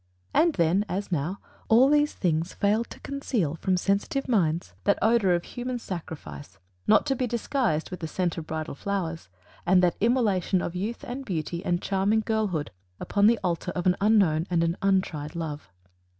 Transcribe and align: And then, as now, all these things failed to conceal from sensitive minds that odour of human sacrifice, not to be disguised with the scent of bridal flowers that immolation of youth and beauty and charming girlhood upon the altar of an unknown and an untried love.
And 0.33 0.53
then, 0.55 0.83
as 0.89 1.11
now, 1.11 1.37
all 1.69 1.87
these 1.87 2.13
things 2.13 2.55
failed 2.55 2.89
to 2.89 2.99
conceal 3.01 3.53
from 3.57 3.77
sensitive 3.77 4.27
minds 4.27 4.73
that 4.83 4.97
odour 4.99 5.33
of 5.35 5.43
human 5.43 5.77
sacrifice, 5.77 6.57
not 6.87 7.05
to 7.05 7.15
be 7.15 7.27
disguised 7.27 7.91
with 7.91 7.99
the 7.99 8.07
scent 8.07 8.35
of 8.35 8.47
bridal 8.47 8.73
flowers 8.73 9.29
that 9.67 9.95
immolation 10.01 10.59
of 10.59 10.73
youth 10.75 11.03
and 11.03 11.23
beauty 11.23 11.63
and 11.63 11.83
charming 11.83 12.21
girlhood 12.25 12.71
upon 12.99 13.27
the 13.27 13.37
altar 13.43 13.69
of 13.75 13.85
an 13.85 13.95
unknown 14.01 14.47
and 14.49 14.63
an 14.63 14.75
untried 14.81 15.35
love. 15.35 15.69